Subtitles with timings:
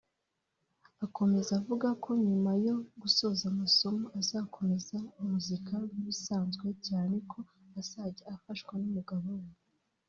[1.05, 7.39] Akomeza avuga ko nyuma yo gusoza amasomo azakomeza umuziki nk’ibisanzwe cyane ko
[7.79, 9.49] azajya afashwa n’umugabo we